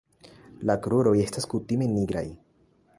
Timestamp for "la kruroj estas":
0.69-1.47